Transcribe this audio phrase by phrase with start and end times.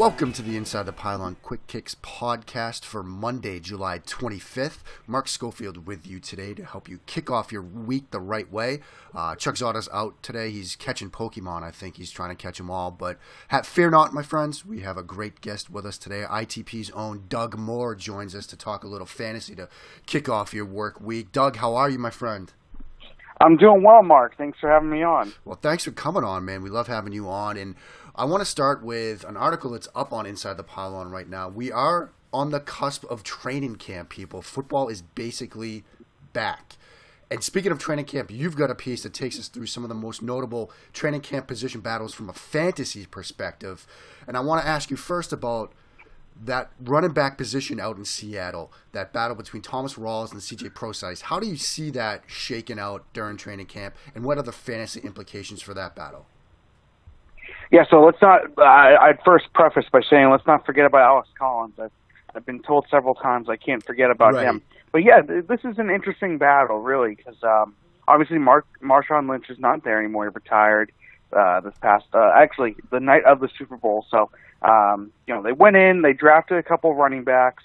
[0.00, 4.78] Welcome to the Inside the Pylon Quick Kicks podcast for Monday, July 25th.
[5.06, 8.80] Mark Schofield with you today to help you kick off your week the right way.
[9.14, 10.52] Uh, Chuck Zodda's out today.
[10.52, 11.64] He's catching Pokemon.
[11.64, 12.90] I think he's trying to catch them all.
[12.90, 13.18] But
[13.66, 14.64] fear not, my friends.
[14.64, 16.24] We have a great guest with us today.
[16.30, 19.68] ITP's own Doug Moore joins us to talk a little fantasy to
[20.06, 21.30] kick off your work week.
[21.30, 22.54] Doug, how are you, my friend?
[23.40, 24.36] I'm doing well, Mark.
[24.36, 25.32] Thanks for having me on.
[25.46, 26.62] Well, thanks for coming on, man.
[26.62, 27.56] We love having you on.
[27.56, 27.74] And
[28.14, 31.48] I want to start with an article that's up on Inside the Pylon right now.
[31.48, 34.42] We are on the cusp of training camp, people.
[34.42, 35.84] Football is basically
[36.34, 36.76] back.
[37.30, 39.88] And speaking of training camp, you've got a piece that takes us through some of
[39.88, 43.86] the most notable training camp position battles from a fantasy perspective.
[44.26, 45.72] And I want to ask you first about
[46.44, 51.22] that running back position out in Seattle, that battle between Thomas Rawls and CJ Prosise.
[51.22, 55.00] How do you see that shaking out during training camp, and what are the fantasy
[55.00, 56.26] implications for that battle?
[57.70, 58.40] Yeah, so let's not.
[58.58, 61.74] I, I'd first preface by saying let's not forget about Alex Collins.
[61.78, 61.92] I've,
[62.34, 64.46] I've been told several times I can't forget about right.
[64.46, 64.62] him.
[64.92, 67.74] But yeah, th- this is an interesting battle, really, because um,
[68.08, 70.24] obviously Mark Marshawn Lynch is not there anymore.
[70.24, 70.90] He retired
[71.36, 74.06] uh, this past, uh, actually, the night of the Super Bowl.
[74.10, 74.30] So,
[74.62, 77.62] um, you know, they went in, they drafted a couple running backs,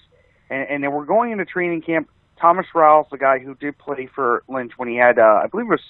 [0.50, 2.08] and, and they were going into training camp.
[2.40, 5.66] Thomas Rawls, the guy who did play for Lynch when he had, uh, I believe
[5.66, 5.80] it was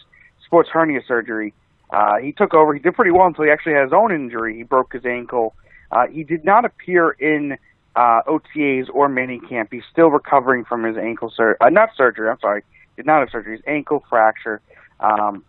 [0.45, 1.55] sports hernia surgery,
[1.91, 2.75] uh, he took over.
[2.75, 4.57] He did pretty well until he actually had his own injury.
[4.57, 5.55] He broke his ankle.
[5.91, 7.59] Uh, he did not appear in
[7.95, 9.69] uh, OTAs or minicamp.
[9.71, 12.29] He's still recovering from his ankle sur- uh, not surgery.
[12.29, 12.63] I'm sorry,
[12.97, 13.57] did not have surgery.
[13.57, 14.61] His ankle fracture.
[15.01, 15.45] Um,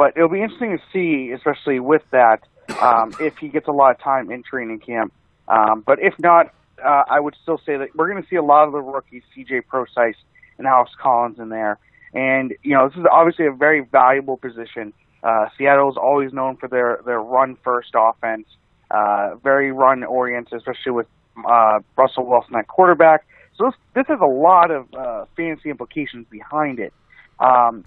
[0.00, 2.40] but it'll be interesting to see, especially with that,
[2.80, 5.12] um, if he gets a lot of time in training camp.
[5.46, 8.42] Um, but if not, uh, I would still say that we're going to see a
[8.42, 10.16] lot of the rookies, CJ Prosise
[10.56, 11.78] and Alex Collins, in there.
[12.14, 14.94] And you know, this is obviously a very valuable position.
[15.22, 18.46] Uh, Seattle is always known for their their run first offense,
[18.90, 21.08] uh, very run oriented, especially with
[21.46, 23.26] uh, Russell Wilson at quarterback.
[23.58, 26.94] So this this has a lot of uh, fantasy implications behind it.
[27.38, 27.84] Um,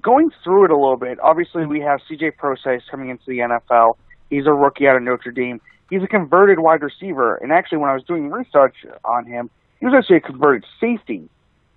[0.00, 2.32] going through it a little bit, obviously we have C.J.
[2.32, 3.96] Prosise coming into the NFL.
[4.30, 5.60] He's a rookie out of Notre Dame.
[5.90, 9.86] He's a converted wide receiver, and actually, when I was doing research on him, he
[9.86, 11.28] was actually a converted safety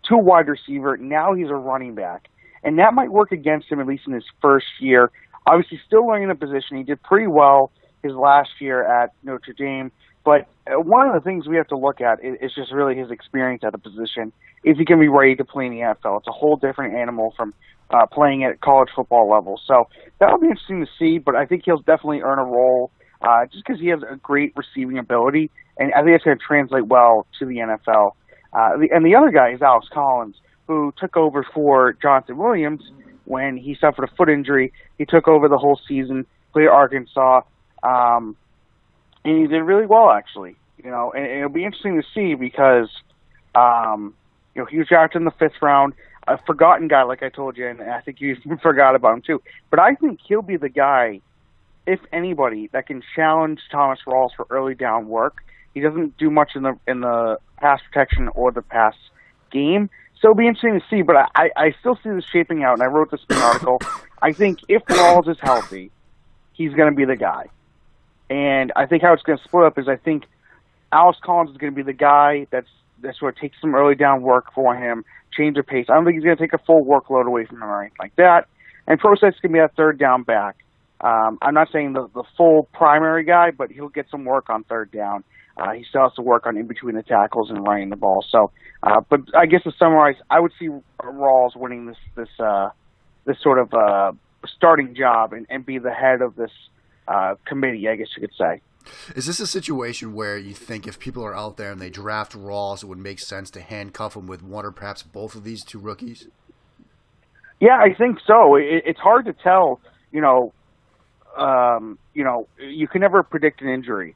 [0.06, 0.96] to wide receiver.
[0.96, 2.30] Now he's a running back
[2.66, 5.12] and that might work against him at least in his first year.
[5.46, 6.76] Obviously, still learning the position.
[6.76, 7.72] He did pretty well
[8.04, 9.92] his last year at Notre Dame,
[10.26, 13.12] but uh, one of the things we have to look at is, just really his
[13.12, 14.34] experience at the position.
[14.64, 16.20] Is he going to be ready to play in the NFL?
[16.20, 17.54] It's a whole different animal from
[17.90, 19.60] uh, playing at college football level.
[19.66, 19.88] So
[20.20, 21.18] that'll be interesting to see.
[21.18, 22.92] But I think he'll definitely earn a role
[23.22, 26.44] uh, just because he has a great receiving ability, and I think it's going to
[26.44, 28.12] translate well to the NFL.
[28.54, 30.36] Uh, the, and the other guy is Alex Collins
[30.68, 32.82] who took over for Jonathan Williams
[33.26, 34.74] when he suffered a foot injury.
[34.98, 37.42] He took over the whole season, played Arkansas,
[37.84, 38.36] um,
[39.24, 40.56] and he did really well actually.
[40.84, 42.90] You know, and, and it'll be interesting to see because
[43.56, 44.14] um,
[44.54, 45.94] you know he was drafted in the fifth round.
[46.28, 49.42] A forgotten guy, like I told you, and I think you forgot about him too.
[49.70, 51.22] But I think he'll be the guy,
[51.86, 55.38] if anybody, that can challenge Thomas Rawls for early down work.
[55.74, 58.96] He doesn't do much in the in the pass protection or the pass
[59.52, 62.74] game, so it'll be interesting to see, but I, I still see this shaping out,
[62.74, 63.80] and I wrote this in the article.
[64.22, 65.92] I think if Rawls is healthy,
[66.54, 67.46] he's going to be the guy.
[68.30, 70.24] And I think how it's going to split up is I think
[70.92, 72.70] Alex Collins is going to be the guy that's
[73.02, 75.04] that sort of takes some early down work for him,
[75.36, 75.86] change the pace.
[75.90, 77.98] I don't think he's going to take a full workload away from him or anything
[78.00, 78.48] like that.
[78.88, 80.58] And Prosise can be a third down back.
[81.02, 84.64] Um, I'm not saying the, the full primary guy, but he'll get some work on
[84.64, 85.24] third down.
[85.58, 88.24] Uh, he still has to work on in between the tackles and running the ball.
[88.30, 88.52] So,
[88.84, 90.70] uh, but I guess to summarize, I would see
[91.02, 92.70] Rawls winning this this uh,
[93.26, 94.12] this sort of uh,
[94.48, 96.52] starting job and, and be the head of this
[97.08, 97.88] uh, committee.
[97.88, 98.62] I guess you could say.
[99.16, 102.34] Is this a situation where you think if people are out there and they draft
[102.34, 105.64] Rawls, it would make sense to handcuff him with one or perhaps both of these
[105.64, 106.28] two rookies?
[107.60, 108.56] Yeah, I think so.
[108.56, 109.80] It, it's hard to tell.
[110.12, 110.54] You know,
[111.38, 114.16] um, you know, you can never predict an injury.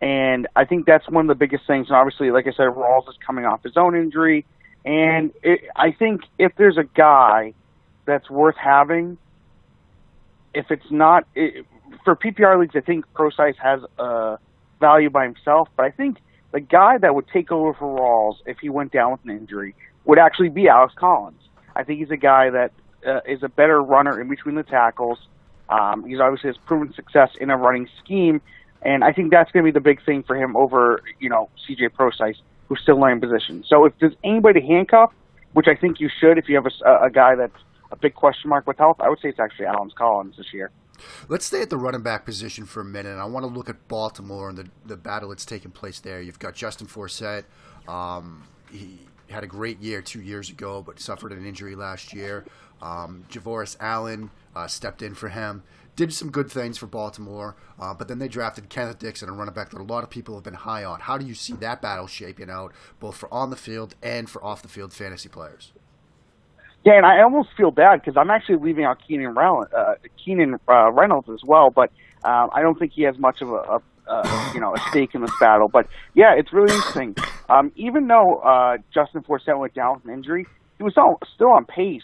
[0.00, 1.88] And I think that's one of the biggest things.
[1.88, 4.44] And obviously, like I said, Rawls is coming off his own injury.
[4.84, 7.54] And it, I think if there's a guy
[8.04, 9.18] that's worth having,
[10.54, 11.66] if it's not it,
[12.06, 14.38] for PPR leagues, I think Prosise has a
[14.80, 15.68] value by himself.
[15.76, 16.18] But I think
[16.52, 19.74] the guy that would take over for Rawls if he went down with an injury
[20.04, 21.42] would actually be Alex Collins.
[21.74, 22.72] I think he's a guy that
[23.06, 25.18] uh, is a better runner in between the tackles.
[25.68, 28.40] Um, he's obviously has proven success in a running scheme,
[28.82, 31.50] and I think that's going to be the big thing for him over, you know,
[31.68, 32.36] CJ Prosise,
[32.68, 33.64] who's still learning position.
[33.66, 35.12] So if there's anybody handcuff,
[35.54, 37.58] which I think you should if you have a, a guy that's
[37.90, 40.70] a big question mark with health, I would say it's actually Alex Collins this year.
[41.28, 43.10] Let's stay at the running back position for a minute.
[43.10, 46.20] And I want to look at Baltimore and the, the battle that's taking place there.
[46.20, 47.44] You've got Justin Forsett.
[47.88, 49.00] Um, he
[49.30, 52.44] had a great year two years ago, but suffered an injury last year.
[52.80, 55.62] Um, Javorius Allen uh, stepped in for him,
[55.96, 59.54] did some good things for Baltimore, uh, but then they drafted Kenneth Dixon, a running
[59.54, 61.00] back that a lot of people have been high on.
[61.00, 64.44] How do you see that battle shaping out, both for on the field and for
[64.44, 65.72] off the field fantasy players?
[66.94, 69.94] And I almost feel bad because I'm actually leaving out Keenan, Reynolds, uh,
[70.24, 71.90] Keenan uh, Reynolds as well, but
[72.24, 75.20] uh, I don't think he has much of a, a you know a stake in
[75.20, 75.68] this battle.
[75.68, 77.16] But yeah, it's really interesting.
[77.48, 80.46] Um, even though uh, Justin Forsett went down with an injury,
[80.78, 82.02] he was all, still on pace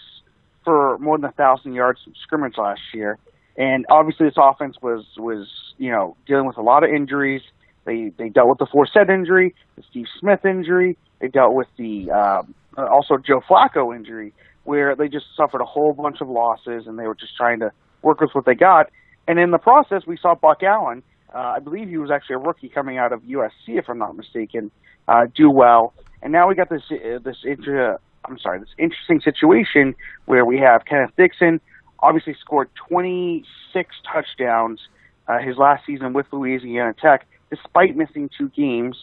[0.65, 3.19] for more than a thousand yards from scrimmage last year.
[3.57, 7.43] And obviously, this offense was was you know dealing with a lot of injuries.
[7.85, 10.97] They they dealt with the Forsett injury, the Steve Smith injury.
[11.21, 14.33] They dealt with the um, also Joe Flacco injury
[14.65, 17.73] where they just suffered a whole bunch of losses and they were just trying to
[18.03, 18.91] work with what they got.
[19.27, 21.03] And in the process, we saw Buck Allen.
[21.35, 24.17] Uh, I believe he was actually a rookie coming out of USC, if I'm not
[24.17, 24.71] mistaken,
[25.09, 25.95] uh, do well.
[26.23, 29.95] And now we got this uh, this inter- I'm sorry, this interesting situation
[30.27, 31.61] where we have Kenneth Dixon,
[32.01, 34.81] obviously scored 26 touchdowns
[35.27, 38.97] uh, his last season with Louisiana Tech, despite missing two games.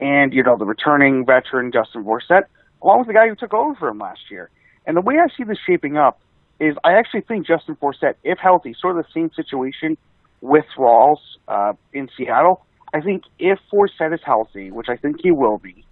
[0.00, 2.44] And you know the returning veteran Justin Forsett,
[2.82, 4.50] along with the guy who took over for him last year.
[4.86, 6.20] And the way I see this shaping up
[6.60, 9.98] is I actually think Justin Forsett, if healthy, sort of the same situation
[10.40, 11.18] with Rawls
[11.48, 12.64] uh, in Seattle.
[12.94, 15.84] I think if Forsett is healthy, which I think he will be,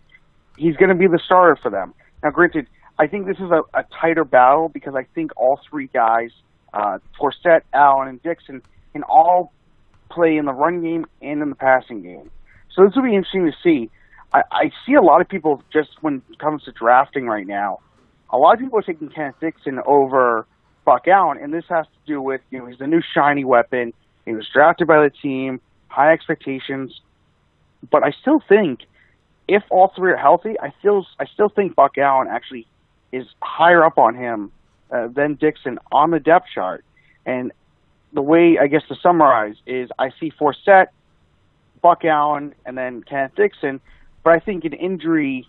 [0.57, 1.93] he's going to be the starter for them.
[2.23, 2.69] Now, granted,
[2.99, 6.31] I think this is a, a tighter battle because I think all three guys,
[6.73, 8.63] uh, Forsett, Allen, and Dixon,
[8.93, 9.53] can all
[10.11, 12.31] play in the run game and in the passing game.
[12.71, 13.91] So this will be interesting to see.
[14.33, 17.81] I, I see a lot of people just when it comes to drafting right now
[18.35, 20.45] a lot of people are taking Kenneth Dixon over
[20.85, 23.93] Buck Allen, and this has to do with you know he's the new shiny weapon.
[24.27, 27.01] He was drafted by the team, high expectations,
[27.91, 28.81] but I still think
[29.47, 32.67] if all three are healthy, I still I still think Buck Allen actually
[33.13, 34.51] is higher up on him
[34.91, 36.85] uh, than Dixon on the depth chart.
[37.25, 37.53] And
[38.13, 40.89] the way I guess to summarize is I see Forsett,
[41.83, 43.81] Buck Allen, and then Kenneth Dixon,
[44.25, 45.47] but I think an injury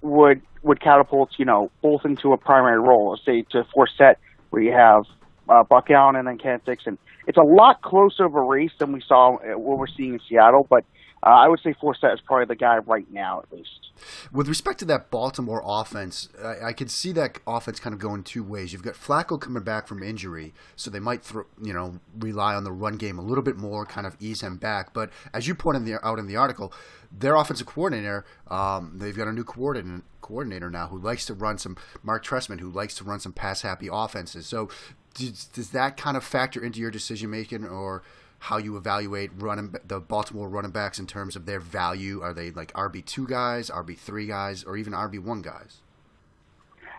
[0.00, 3.18] would would catapult you know both into a primary role.
[3.24, 4.18] Say to four set
[4.50, 5.02] where you have
[5.48, 6.98] uh, Buck Allen and then Kenneth Dixon.
[7.26, 10.20] It's a lot closer of a race than we saw uh, what we're seeing in
[10.28, 10.84] Seattle, but
[11.22, 13.90] uh, I would say Forsett is probably the guy right now, at least.
[14.32, 18.22] With respect to that Baltimore offense, I, I can see that offense kind of going
[18.22, 18.72] two ways.
[18.72, 22.64] You've got Flacco coming back from injury, so they might, throw, you know, rely on
[22.64, 24.94] the run game a little bit more, kind of ease him back.
[24.94, 26.72] But as you pointed the, out in the article,
[27.10, 31.56] their offensive coordinator, um, they've got a new coordinator coordinator now who likes to run
[31.56, 34.46] some Mark Trestman, who likes to run some pass happy offenses.
[34.46, 34.68] So
[35.14, 38.02] does, does that kind of factor into your decision making, or
[38.38, 42.20] how you evaluate running the Baltimore running backs in terms of their value.
[42.22, 45.80] Are they like RB two guys, RB three guys, or even RB one guys?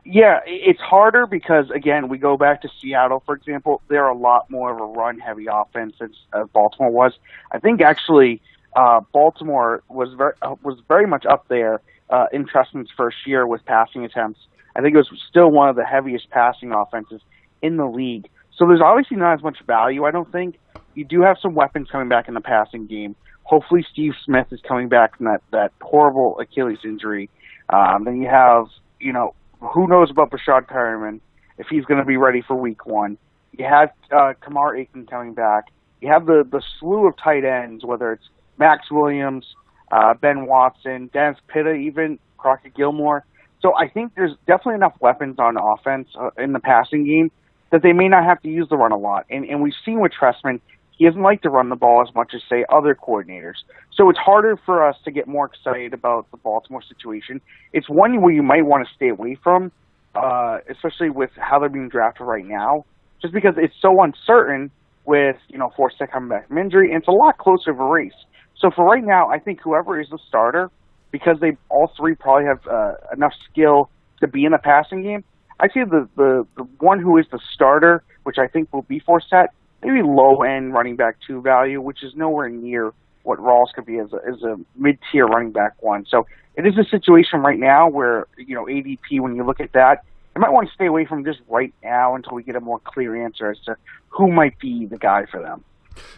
[0.05, 3.81] Yeah, it's harder because again, we go back to Seattle, for example.
[3.89, 7.13] They're a lot more of a run-heavy offense as, as Baltimore was.
[7.51, 8.41] I think actually,
[8.75, 13.45] uh, Baltimore was very uh, was very much up there uh, in Trestman's first year
[13.45, 14.39] with passing attempts.
[14.75, 17.21] I think it was still one of the heaviest passing offenses
[17.61, 18.29] in the league.
[18.55, 20.59] So there's obviously not as much value, I don't think,
[20.95, 23.15] you do have some weapons coming back in the passing game.
[23.43, 27.29] Hopefully, Steve Smith is coming back from that that horrible Achilles injury.
[27.69, 28.65] Um, then you have,
[28.99, 31.19] you know, who knows about Breshad Perriman
[31.57, 33.17] if he's going to be ready for Week One.
[33.57, 35.65] You have uh, Kamar Aiken coming back.
[36.01, 39.45] You have the the slew of tight ends, whether it's Maxx Williams,
[39.91, 43.25] uh, Ben Watson, Dennis Pitta, even Crockett Gilmore.
[43.61, 47.31] So I think there's definitely enough weapons on offense uh, in the passing game
[47.71, 49.25] that they may not have to use the run a lot.
[49.29, 50.61] And, and we've seen with Trestman,
[50.99, 53.55] he doesn't like to run the ball as much as, say, other coordinators.
[53.93, 57.39] So it's harder for us to get more excited about the Baltimore situation.
[57.71, 59.71] It's one where you might want to stay away from,
[60.13, 62.85] uh, especially with how they're being drafted right now,
[63.21, 64.71] just because it's so uncertain
[65.05, 67.85] with, you know, Forsett coming back from injury, and it's a lot closer of a
[67.85, 68.19] race.
[68.57, 70.69] So for right now, I think whoever is the starter,
[71.11, 73.89] because they all three probably have uh, enough skill
[74.19, 75.23] to be in the passing game,
[75.61, 78.99] I see the, the, the one who is the starter, which I think will be
[78.99, 79.47] Forsett,
[79.83, 82.93] maybe low end running back two value, which is nowhere near
[83.23, 86.05] what Rawls could be as a, as a mid tier running back one.
[86.09, 89.73] So it is a situation right now where you know ADP when you look at
[89.73, 90.03] that,
[90.35, 92.79] you might want to stay away from just right now until we get a more
[92.79, 93.75] clear answer as to
[94.09, 95.63] who might be the guy for them.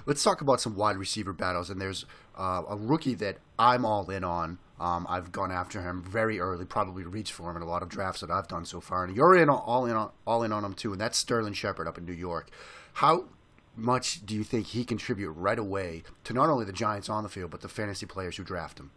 [0.06, 2.06] Let's talk about some wide receiver battles, and there's
[2.38, 4.60] uh, a rookie that I'm all in on.
[4.80, 7.90] Um, I've gone after him very early, probably reached for him in a lot of
[7.90, 10.66] drafts that I've done so far, and you're in all in on, all in on
[10.66, 12.50] him too, and that's Sterling Shepard up in New York.
[12.94, 13.26] How
[13.76, 17.30] much do you think he contribute right away to not only the Giants on the
[17.30, 18.92] field but the fantasy players who draft him?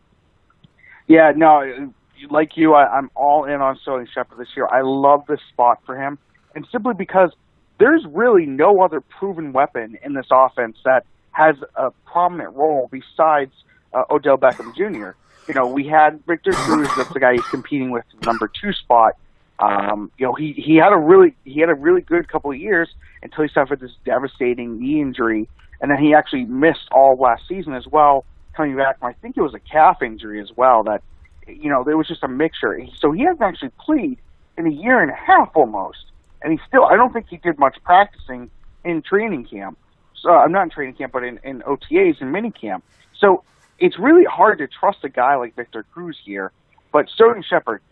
[1.07, 1.93] Yeah, no,
[2.31, 4.66] like you, I, I'm all in on Sterling Shepard this year.
[4.66, 6.19] I love this spot for him,
[6.54, 7.31] and simply because
[7.78, 13.52] there's really no other proven weapon in this offense that has a prominent role besides
[13.93, 15.16] uh, Odell Beckham Jr.
[15.49, 19.14] You know, we had Victor Cruz, that's the guy he's competing with, number two spot.
[19.58, 22.58] Um, you know, he he had a really he had a really good couple of
[22.58, 22.88] years
[23.23, 25.49] until he suffered this devastating knee injury,
[25.80, 28.25] and then he actually missed all last season as well,
[28.56, 28.96] coming back.
[29.02, 30.82] I think it was a calf injury as well.
[30.82, 31.02] That
[31.46, 32.78] you know, there was just a mixture.
[32.99, 34.18] So he hasn't actually played
[34.58, 36.04] in a year and a half almost,
[36.42, 38.50] and he still I don't think he did much practicing
[38.84, 39.78] in training camp.
[40.20, 42.82] So I'm not in training camp, but in, in OTAs and mini camp.
[43.18, 43.44] So
[43.78, 46.52] it's really hard to trust a guy like Victor Cruz here.
[46.92, 47.82] But Sterling Shepard,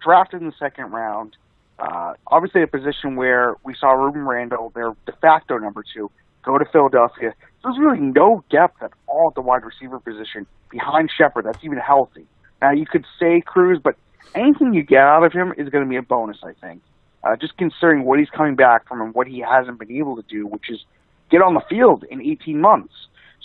[0.00, 1.36] drafted in the second round,
[1.78, 6.10] uh, obviously a position where we saw Rueben Randle, their de facto number two,
[6.42, 7.34] go to Philadelphia.
[7.62, 11.78] There's really no depth at all at the wide receiver position behind Shepard that's even
[11.78, 12.26] healthy.
[12.60, 13.96] Now you could say Cruz, but
[14.34, 16.82] anything you get out of him is going to be a bonus, I think.
[17.22, 20.22] Uh, just considering what he's coming back from and what he hasn't been able to
[20.22, 20.84] do, which is
[21.30, 22.94] get on the field in 18 months.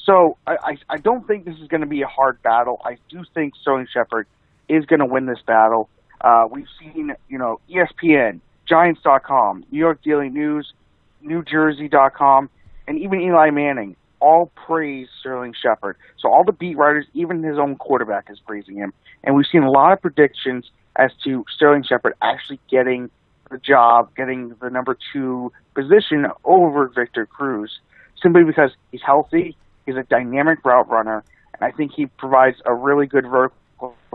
[0.05, 2.81] So I, I, I don't think this is going to be a hard battle.
[2.86, 4.27] I do think Sterling Shepard
[4.69, 5.89] is going to win this battle.
[6.23, 10.73] Uh, we've seen, you know, ESPN, Giants.com, New York Daily News,
[11.21, 12.49] New NewJersey.com,
[12.87, 15.97] and even Eli Manning all praise Sterling Shepard.
[16.17, 18.93] So all the beat writers, even his own quarterback, is praising him.
[19.23, 23.09] And we've seen a lot of predictions as to Sterling Shepard actually getting
[23.51, 27.79] the job, getting the number two position over Victor Cruz,
[28.21, 32.73] simply because he's healthy, he's a dynamic route runner, and I think he provides a
[32.73, 33.57] really good vertical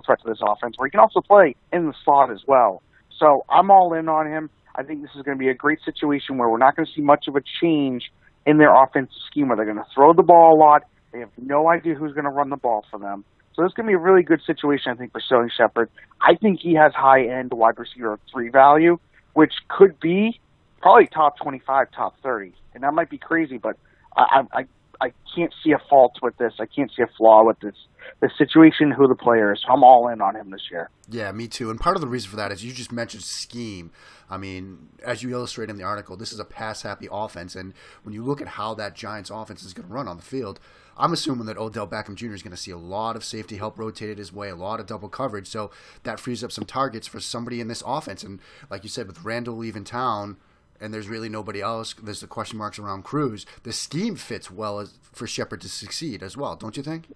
[0.03, 2.83] threat to this offense where he can also play in the slot as well.
[3.19, 4.51] So I'm all in on him.
[4.75, 6.93] I think this is going to be a great situation where we're not going to
[6.93, 8.13] see much of a change
[8.47, 10.85] in their offensive scheme where they're going to throw the ball a lot.
[11.13, 13.25] They have no idea who's going to run the ball for them.
[13.55, 15.91] So this is going to be a really good situation, I think, for Sterling Shepard.
[16.21, 19.01] I think he has high end wide receiver three value,
[19.33, 20.39] which could be
[20.81, 22.53] probably top 25, top 30.
[22.75, 23.77] And that might be crazy, but
[24.17, 24.65] I, I,
[25.01, 26.55] I can't see a fault with this.
[26.59, 27.75] I can't see a flaw with this
[28.21, 29.65] the situation, who the player is.
[29.69, 30.91] I'm all in on him this year.
[31.09, 31.71] Yeah, me too.
[31.71, 33.93] And part of the reason for that is you just mentioned scheme.
[34.31, 37.75] I mean, as you illustrate in the article, this is a pass happy offense, and
[38.03, 40.59] when you look at how that Giants offense is going to run on the field,
[40.97, 42.35] I'm assuming that Odell Beckham Jr.
[42.35, 44.87] is going to see a lot of safety help rotated his way, a lot of
[44.87, 45.47] double coverage.
[45.47, 45.71] So
[46.03, 48.25] that frees up some targets for somebody in this offense.
[48.25, 50.39] And like you said, with Randle leaving town,
[50.81, 51.95] and there's really nobody else.
[51.95, 53.47] There's the question marks around Cruz.
[53.63, 57.07] The scheme fits well as, for Shepard to succeed as well, don't you think?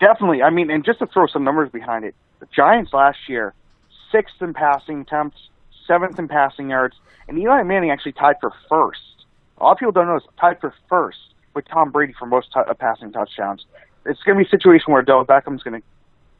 [0.00, 0.42] Definitely.
[0.42, 3.54] I mean, and just to throw some numbers behind it, the Giants last year,
[4.12, 5.48] sixth in passing attempts,
[5.86, 6.96] seventh in passing yards,
[7.28, 9.00] and Eli Manning actually tied for first.
[9.58, 11.18] A lot of people don't know this, tied for first
[11.54, 13.64] with Tom Brady for most t- uh, passing touchdowns.
[14.04, 15.86] It's going to be a situation where Odell Beckham's going to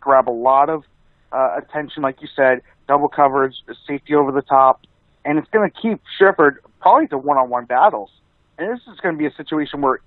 [0.00, 0.84] grab a lot of
[1.32, 3.54] uh, attention, like you said, double coverage,
[3.86, 4.82] safety over the top,
[5.26, 8.10] and it's going to keep Shepard probably to one-on-one battles.
[8.58, 9.98] And this is going to be a situation where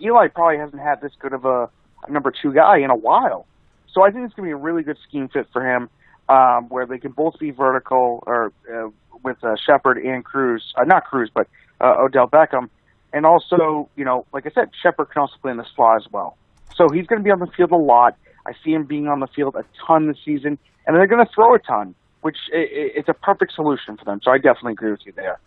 [0.00, 1.68] Eli probably hasn't had this good of a,
[2.06, 3.46] a number two guy in a while.
[3.92, 5.90] So I think it's going to be a really good scheme fit for him,
[6.28, 8.88] um, where they can both be vertical or uh,
[9.22, 11.46] with uh, Shepard and Cruz, uh, not Cruz, but
[11.80, 12.70] uh, Odell Beckham,
[13.12, 16.10] and also, you know, like I said, Shepard can also play in the slot as
[16.10, 16.38] well.
[16.74, 18.16] So he's going to be on the field a lot.
[18.46, 21.30] I see him being on the field a ton this season, and they're going to
[21.32, 24.20] throw a ton which it's a perfect solution for them.
[24.22, 25.38] So I definitely agree with you there.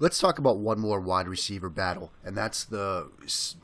[0.00, 3.08] Let's talk about one more wide receiver battle, and that's the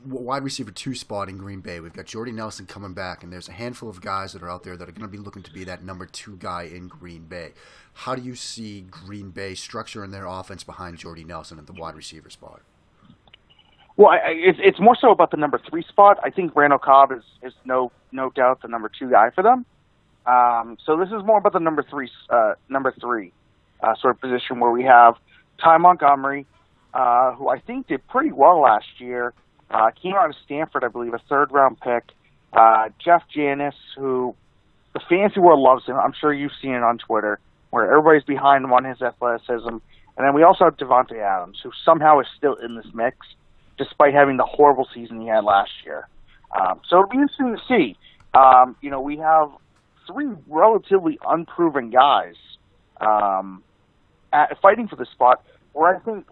[0.03, 1.79] wide receiver two spot in Green Bay.
[1.79, 4.63] We've got Jordy Nelson coming back, and there's a handful of guys that are out
[4.63, 7.25] there that are going to be looking to be that number two guy in Green
[7.25, 7.53] Bay.
[7.93, 11.95] How do you see Green Bay structuring their offense behind Jordy Nelson at the wide
[11.95, 12.61] receiver spot?
[13.97, 16.17] Well, I, it's it's more so about the number three spot.
[16.23, 19.65] I think Randall Cobb is is no no doubt the number two guy for them.
[20.25, 23.31] Um, so this is more about the number three, uh, number three
[23.81, 25.15] uh, sort of position where we have
[25.63, 26.45] Ty Montgomery,
[26.93, 29.33] uh, who I think did pretty well last year.
[29.69, 32.03] Uh, came out of Stanford, I believe, a third round pick.
[32.53, 34.35] Uh, Jeff Janis, who
[34.93, 35.97] the fantasy world loves him.
[35.97, 37.39] I'm sure you've seen it on Twitter,
[37.71, 39.67] where everybody's behind him on his athleticism.
[40.17, 43.17] And then we also have Davante Adams, who somehow is still in this mix,
[43.77, 46.07] despite having the horrible season he had last year.
[46.57, 47.97] Um, so it'll be interesting to see.
[48.33, 49.49] Um, you know, we have
[50.07, 52.35] three relatively unproven guys
[52.99, 53.63] um,
[54.31, 55.43] at, fighting for the spot.
[55.73, 56.25] Where I think,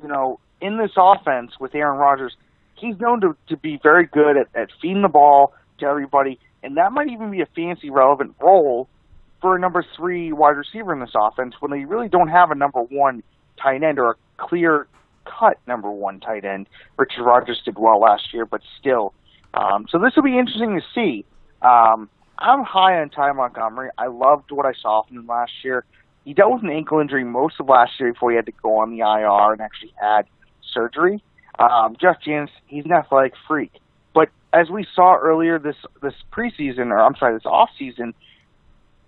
[0.00, 2.34] you know, in this offense with Aaron Rodgers,
[2.76, 6.76] he's known to, to be very good at, at feeding the ball to everybody, and
[6.76, 8.88] that might even be a fancy relevant role
[9.40, 12.54] for a number three wide receiver in this offense when they really don't have a
[12.54, 13.22] number one
[13.60, 14.86] tight end or a clear
[15.24, 16.68] cut number one tight end.
[16.96, 19.12] Richard Rodgers did well last year, but still.
[19.54, 21.24] Um, so this will be interesting to see.
[21.62, 22.08] Um,
[22.38, 23.90] I'm high on Ty Montgomery.
[23.96, 25.84] I loved what I saw from him last year.
[26.24, 28.78] He dealt with an ankle injury most of last year before he had to go
[28.80, 30.22] on the IR and actually had
[30.72, 31.22] surgery.
[31.58, 33.72] Um, Jeff Janis, he's an athletic freak.
[34.12, 38.12] But as we saw earlier this this preseason, or I'm sorry, this off season,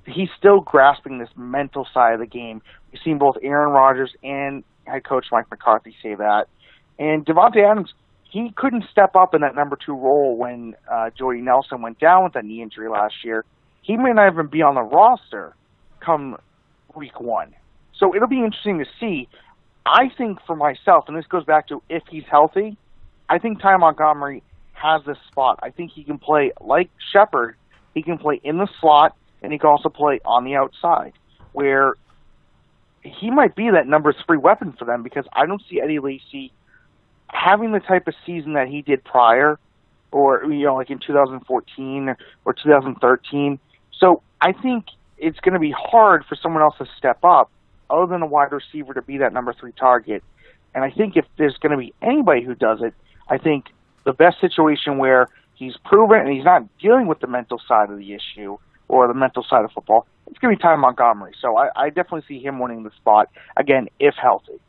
[0.07, 2.63] he's still grasping this mental side of the game.
[2.93, 6.47] We've seen both Aaron Rodgers and head coach Mike McCarthy say that.
[6.99, 7.93] And Davante Adams,
[8.29, 12.25] he couldn't step up in that number two role when uh, Jordy Nelson went down
[12.25, 13.45] with a knee injury last year.
[13.83, 15.55] He may not even be on the roster
[16.01, 16.37] come
[16.95, 17.55] week one.
[17.99, 19.29] So it'll be interesting to see.
[19.87, 22.77] I think for myself, and this goes back to if he's healthy,
[23.31, 24.43] I think Ty Montgomery
[24.73, 25.59] has this spot.
[25.63, 27.57] I think he can play like Shepard.
[27.95, 31.15] He can play in the slot, and he can also play on the outside,
[31.53, 31.95] where
[33.03, 36.53] he might be that number three weapon for them because I don't see Eddie Lacy
[37.29, 39.59] having the type of season that he did prior,
[40.11, 43.59] or you know, like in 2014 or 2013.
[43.99, 44.87] So I think
[45.19, 47.51] it's going to be hard for someone else to step up,
[47.91, 50.23] other than a wide receiver, to be that number three target.
[50.75, 52.95] And I think if there's going to be anybody who does it,
[53.29, 53.67] I think
[54.05, 57.99] the best situation where he's proven and he's not dealing with the mental side of
[57.99, 61.33] the issue or the mental side of football, it's going to be Ty Montgomery.
[61.41, 64.61] So I, I definitely see him winning the spot again if healthy.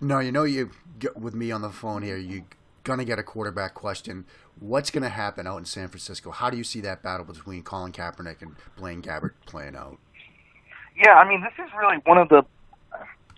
[0.00, 2.16] No, you know you get with me on the phone here.
[2.16, 2.44] You're
[2.84, 4.26] gonna get a quarterback question.
[4.60, 6.30] What's gonna happen out in San Francisco?
[6.30, 9.98] How do you see that battle between Colin Kaepernick and Blaine Gabbert playing out?
[10.96, 12.42] Yeah, I mean, this is really one of the.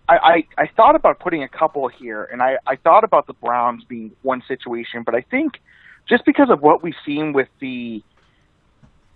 [0.09, 3.35] I, I, I thought about putting a couple here, and I, I thought about the
[3.35, 5.61] Browns being one situation, but I think
[6.09, 8.03] just because of what we've seen with the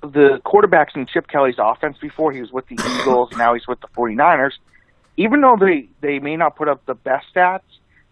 [0.03, 3.81] the quarterbacks in Chip Kelly's offense before, he was with the Eagles, now he's with
[3.81, 4.51] the 49ers,
[5.17, 7.61] even though they, they may not put up the best stats,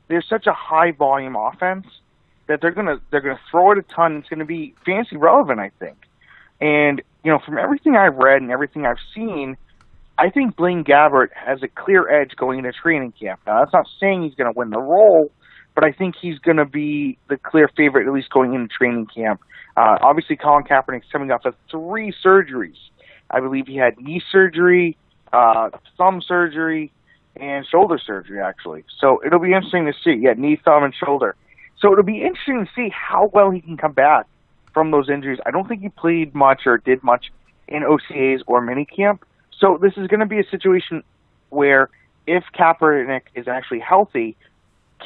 [0.08, 1.86] there's such a high volume offense
[2.48, 4.16] that they're gonna they're gonna throw it a ton.
[4.16, 5.96] It's gonna be fancy relevant, I think.
[6.60, 9.56] And you know, from everything I've read and everything I've seen,
[10.18, 13.40] I think Blaine Gabbert has a clear edge going into training camp.
[13.46, 15.30] Now, that's not saying he's to win the role,
[15.74, 19.40] but I think he's to be the clear favorite, at least going into training camp.
[19.76, 22.76] Uh, obviously, Colin Kaepernick's coming off of three surgeries.
[23.30, 24.96] I believe he had knee surgery,
[25.32, 26.92] uh, thumb surgery,
[27.36, 28.84] and shoulder surgery, actually.
[28.98, 30.20] So it'll be interesting to see.
[30.20, 31.36] Yeah, knee, thumb, and shoulder.
[31.80, 34.26] So it'll be interesting to see how well he can come back
[34.74, 35.38] from those injuries.
[35.46, 37.32] I don't think he played much or did much
[37.68, 39.20] in OTAs or minicamp.
[39.58, 41.02] So this is going to be a situation
[41.48, 41.88] where
[42.26, 44.36] if Kaepernick is actually healthy,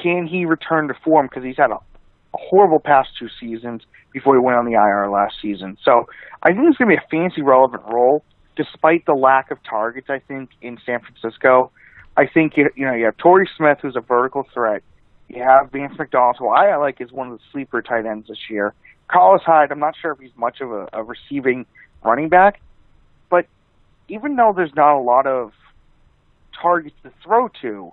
[0.03, 1.27] can he return to form?
[1.27, 3.83] Because he's had a, a horrible past two seasons
[4.13, 5.77] before he went on the IR last season.
[5.85, 6.09] So
[6.43, 8.25] I think it's going to be a fancy relevant role,
[8.57, 10.09] despite the lack of targets.
[10.11, 11.71] I think in San Francisco,
[12.17, 14.83] I think you, you know you have Torrey Smith, who's a vertical threat.
[15.29, 18.51] You have Vance McDonald, who I like is one of the sleeper tight ends this
[18.51, 18.75] year.
[19.09, 21.67] Carlos Hyde, I'm not sure if he's much of a, a receiving
[22.05, 22.61] running back,
[23.31, 23.47] but
[24.09, 25.53] even though there's not a lot of
[26.61, 27.93] targets to throw to,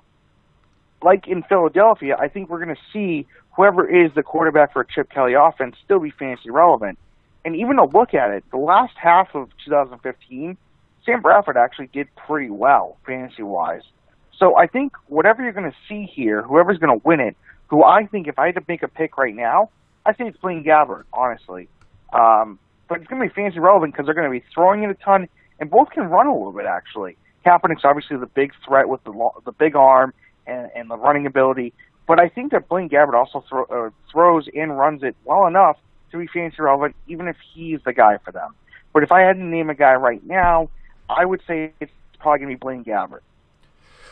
[1.01, 4.87] like in Philadelphia, I think we're going to see whoever is the quarterback for a
[4.87, 6.97] Chip Kelly offense still be fantasy relevant.
[7.43, 10.57] And even to look at it, the last half of 2015,
[11.05, 13.81] Sam Bradford actually did pretty well fantasy wise.
[14.37, 17.35] So I think whatever you're going to see here, whoever's going to win it,
[17.67, 19.69] who I think if I had to make a pick right now,
[20.05, 21.67] I think it's Blaine Gabbert, honestly.
[22.13, 24.89] Um, but it's going to be fantasy relevant because they're going to be throwing it
[24.89, 27.17] a ton, and both can run a little bit actually.
[27.45, 30.13] Kaepernick's obviously the big threat with the the big arm
[30.45, 31.73] and, and the running ability,
[32.07, 35.77] but I think that Blaine Gabbert also throw, uh, throws and runs it well enough
[36.17, 38.53] be fantasy relevant, even if he's the guy for them.
[38.93, 40.69] But if I had to name a guy right now,
[41.09, 43.21] I would say it's probably going to be Blaine Gabbert.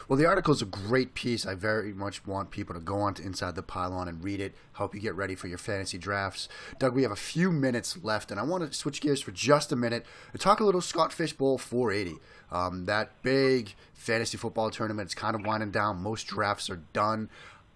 [0.10, 1.46] Well, the article is a great piece.
[1.46, 4.56] I very much want people to go on to Inside the Pylon and read it,
[4.74, 6.50] help you get ready for your fantasy drafts.
[6.80, 9.72] Doug, we have a few minutes left, and I want to switch gears for just
[9.72, 12.20] a minute and talk a little Scott Fish Bowl 480.
[12.52, 16.02] Um, that big fantasy football tournament is kind of winding down.
[16.02, 17.30] Most drafts are done.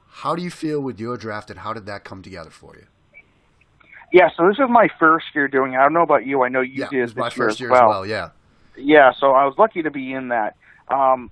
[0.08, 2.88] How do you feel with your draft, and how did that come together for you?
[4.14, 5.78] Yeah, so this is my first year doing it.
[5.78, 6.44] I don't know about you.
[6.44, 7.84] I know you yeah, did this my year first as well.
[7.84, 8.06] as well.
[8.06, 8.30] Yeah.
[8.78, 10.56] Yeah, so I was lucky to be in that.
[10.88, 11.30] Um,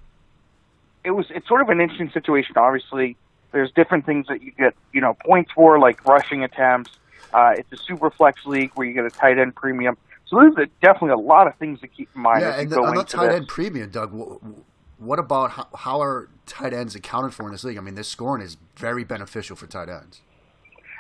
[1.04, 2.58] it was it's sort of an interesting situation.
[2.58, 3.16] Obviously,
[3.52, 6.92] there's different things that you get you know points for, like rushing attempts.
[7.34, 9.96] Uh, it's a super flex league where you get a tight end premium.
[10.26, 12.42] So there's definitely a lot of things to keep in mind.
[12.42, 13.36] Yeah, and the, on the tight this.
[13.36, 14.12] end premium, Doug.
[14.12, 17.78] wh- What about how, how are tight ends accounted for in this league?
[17.78, 20.22] I mean, this scoring is very beneficial for tight ends.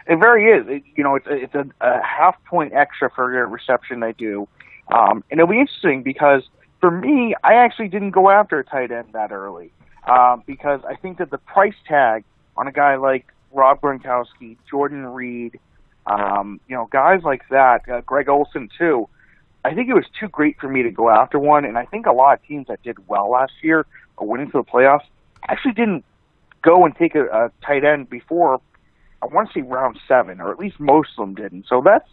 [0.08, 0.66] It very is.
[0.68, 4.14] It, you know, it's a, it's a, a half point extra for every reception they
[4.14, 4.48] do,
[4.92, 6.44] um, and it'll be interesting because
[6.80, 9.72] for me, I actually didn't go after a tight end that early
[10.10, 12.24] um, because I think that the price tag
[12.58, 15.60] on a guy like Rob Gronkowski, Jordan Reed,
[16.08, 19.08] um, you know, guys like that, uh, Greg Olsen too.
[19.64, 22.08] I think it was too great for me to go after one, and I think
[22.08, 23.86] a lot of teams that did well last year
[24.18, 25.06] or went into the playoffs
[25.48, 26.04] actually didn't
[26.64, 28.60] go and take a, a tight end before.
[29.22, 31.66] I want to say round seven, or at least most of them didn't.
[31.68, 32.10] So that's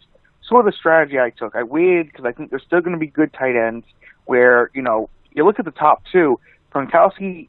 [0.47, 1.55] sort of the strategy I took.
[1.55, 3.85] I waited because I think there's still going to be good tight ends.
[4.25, 6.39] Where you know you look at the top two,
[6.71, 7.47] Gronkowski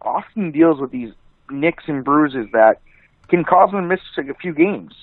[0.00, 1.12] often deals with these
[1.50, 2.80] nicks and bruises that
[3.28, 4.94] can cause him to miss a few games.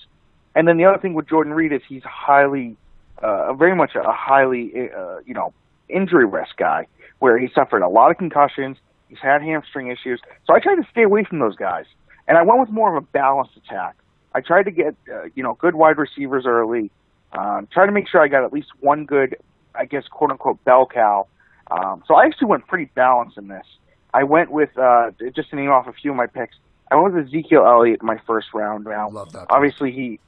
[0.56, 2.76] And then the other thing with Jordan Reed is he's highly,
[3.22, 5.54] uh, very much a highly, uh, you know,
[5.88, 6.88] injury risk guy,
[7.20, 8.78] where he suffered a lot of concussions.
[9.08, 10.22] He's had hamstring issues.
[10.46, 11.86] So I tried to stay away from those guys.
[12.30, 13.96] And I went with more of a balanced attack.
[14.34, 16.92] I tried to get, uh, you know, good wide receivers early.
[17.34, 19.36] Um, try to make sure I got at least one good,
[19.74, 21.28] I guess, quote unquote, bell cow.
[21.72, 23.66] Um, so I actually went pretty balanced in this.
[24.14, 26.56] I went with, uh, just to name off a few of my picks,
[26.92, 28.86] I went with Ezekiel Elliott in my first round.
[28.86, 29.48] Now, Love that.
[29.50, 30.20] obviously, he,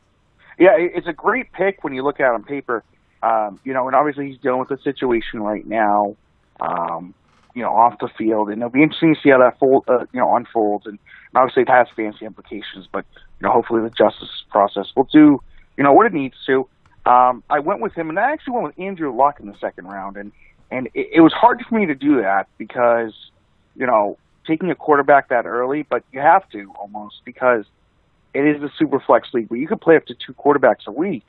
[0.60, 2.84] yeah, it's a great pick when you look at it on paper.
[3.24, 6.16] Um, you know, and obviously he's dealing with the situation right now,
[6.60, 7.14] um,
[7.54, 10.06] you know, off the field, and it'll be interesting to see how that fold, uh,
[10.14, 10.86] you know, unfolds.
[10.86, 11.00] And
[11.36, 15.42] obviously, it has fancy implications, but you know, hopefully, the justice process will do,
[15.78, 16.68] you know, what it needs to.
[17.06, 19.88] Um, I went with him, and I actually went with Andrew Luck in the second
[19.88, 20.32] round, and
[20.70, 23.14] and it, it was hard for me to do that because,
[23.76, 27.66] you know, taking a quarterback that early, but you have to almost because
[28.34, 30.92] it is the super flex league where you could play up to two quarterbacks a
[30.92, 31.26] week,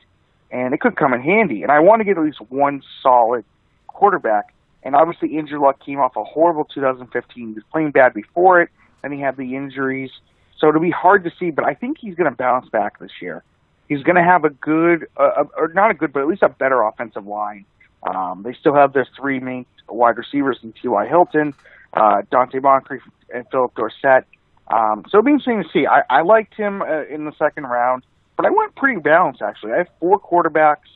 [0.50, 1.62] and it could come in handy.
[1.62, 3.44] And I want to get at least one solid
[3.86, 4.54] quarterback.
[4.82, 7.48] And obviously, Andrew Luck came off a horrible 2015.
[7.48, 8.70] He was playing bad before it,
[9.02, 10.10] then he had the injuries.
[10.58, 13.10] So it'll be hard to see, but I think he's going to bounce back this
[13.20, 13.42] year.
[13.88, 16.48] He's going to have a good, uh, or not a good, but at least a
[16.48, 17.64] better offensive line.
[18.02, 21.06] Um, they still have their three main wide receivers in T.Y.
[21.06, 21.54] Hilton,
[21.94, 24.24] uh, Donte Moncrief, and Phillip Dorsett.
[24.68, 25.86] Um, so it'll be interesting to see.
[25.86, 28.04] I, I liked him uh, in the second round,
[28.36, 29.72] but I went pretty balanced actually.
[29.72, 30.88] I have four quarterbacks,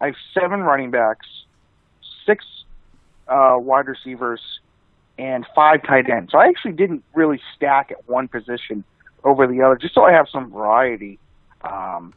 [0.00, 1.26] I have seven running backs,
[2.26, 2.44] six
[3.30, 4.40] uh, wide receivers,
[5.18, 6.32] and five tight ends.
[6.32, 8.84] So I actually didn't really stack at one position
[9.24, 11.18] over the other, just so I have some variety.
[11.62, 12.14] Um,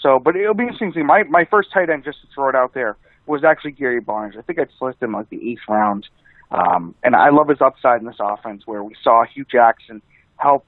[0.00, 1.02] so, but it'll be interesting to see.
[1.02, 4.36] My my first tight end, just to throw it out there, was actually Gary Barnidge.
[4.36, 6.08] I think I'd selected him like the eighth round.
[6.50, 10.02] Um, and I love his upside in this offense where we saw Hue Jackson
[10.36, 10.66] help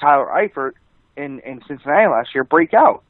[0.00, 0.72] Tyler Eifert
[1.16, 3.04] in, in Cincinnati last year break out.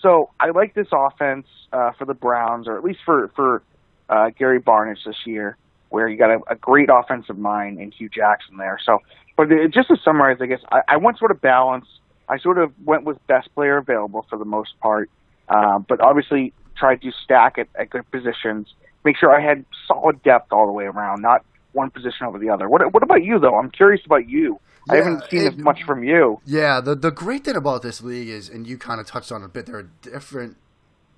[0.00, 3.62] So I like this offense uh, for the Browns, or at least for for
[4.10, 5.56] uh, Gary Barnidge this year,
[5.88, 8.78] where you got a, a great offensive mind in Hue Jackson there.
[8.84, 8.98] So,
[9.36, 11.86] but it, just to summarize, I guess I, I went sort of balance.
[12.28, 15.08] I sort of went with best player available for the most part,
[15.48, 18.68] uh, but obviously tried to stack it at good positions
[19.04, 22.50] make sure I had solid depth all the way around, not one position over the
[22.50, 22.68] other.
[22.68, 23.56] What What about you though?
[23.56, 24.60] I'm curious about you.
[24.88, 26.40] Yeah, I haven't seen it, as much from you.
[26.44, 29.42] Yeah, the the great thing about this league is, and you kind of touched on
[29.42, 29.66] it a bit.
[29.66, 30.56] There are different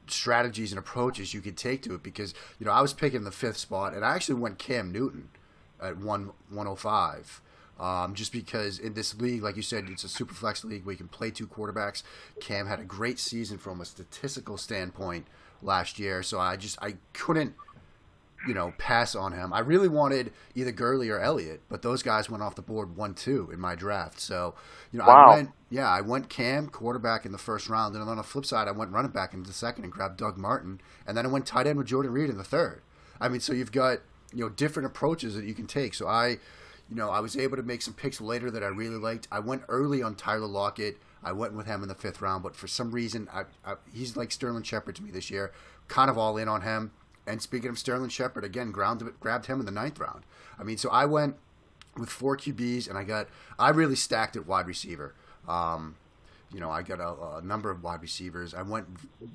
[0.09, 3.31] strategies and approaches you could take to it because you know I was picking the
[3.31, 5.29] fifth spot, and I actually went Cam Newton
[5.83, 7.41] at one one oh five.
[7.81, 10.93] Um, just because in this league, like you said, it's a super flex league where
[10.93, 12.05] you can play two quarterbacks.
[12.41, 15.27] Cam had a great season from a statistical standpoint
[15.63, 17.55] last year, so I just I couldn't
[18.47, 19.53] you know, pass on him.
[19.53, 23.15] I really wanted either Gurley or Elliott, but those guys went off the board one
[23.15, 24.21] two in my draft.
[24.21, 24.55] So,
[24.91, 25.27] you know, wow.
[25.31, 28.23] I went yeah, I went Cam quarterback in the first round, and then on the
[28.23, 31.25] flip side, I went running back into the second and grabbed Doug Martin, and then
[31.25, 32.83] I went tight end with Jordan Reed in the third.
[33.21, 34.01] I mean, so you've got
[34.33, 35.95] you know different approaches that you can take.
[35.95, 36.39] So I,
[36.89, 39.29] you know, I was able to make some picks later that I really liked.
[39.31, 40.99] I went early on Tyler Lockett.
[41.25, 44.17] I went with him in the fifth round, but for some reason, I, I, he's
[44.17, 45.53] like Sterling Shepard to me this year.
[45.87, 46.91] Kind of all in on him.
[47.27, 50.25] And speaking of Sterling Shepard, again, ground, grabbed him in the ninth round.
[50.59, 51.37] I mean, so I went
[51.97, 55.15] with four QBs, and I got I really stacked at wide receiver.
[55.47, 55.97] Um,
[56.53, 58.55] you know, I got a, a, number of wide receivers.
[58.55, 58.87] I went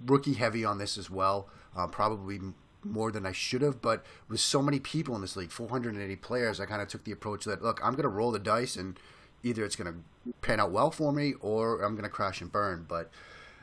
[0.06, 2.40] rookie heavy on this as well, uh, probably
[2.84, 3.82] more than I should have.
[3.82, 7.12] But with so many people in this league, 480 players, I kind of took the
[7.12, 9.00] approach that look, I'm going to roll the dice, and
[9.44, 12.52] either it's going to pan out well for me, or I'm going to crash and
[12.52, 12.86] burn.
[12.88, 13.10] But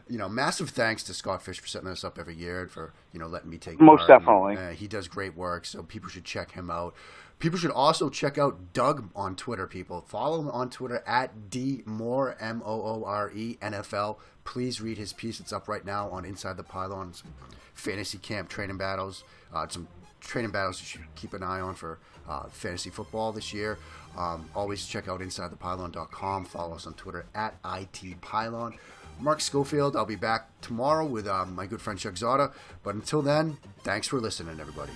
[0.09, 2.93] you know, massive thanks to Scott Fish for setting this up every year and for
[3.13, 4.55] you know letting me take most definitely.
[4.55, 6.95] And, uh, he does great work, so people should check him out.
[7.39, 9.67] People should also check out Doug on Twitter.
[9.67, 14.19] People follow him on Twitter at d more m o o r e NFL.
[14.45, 15.41] Please read his piece.
[15.41, 17.13] It's up right now on Inside the Pylon.
[17.15, 17.35] Some
[17.75, 19.25] fantasy camp training battles.
[19.53, 19.89] Uh, some
[20.21, 23.79] training battles you should keep an eye on for uh, fantasy football this year.
[24.17, 26.45] Um, always check out InsideThePylon.com.
[26.45, 28.79] Follow us on Twitter at itpylon.
[29.21, 29.97] Mark Schofield.
[29.97, 32.53] I'll be back tomorrow with um, my good friend Chuck Zodda.
[32.83, 34.93] But until then, thanks for listening, everybody.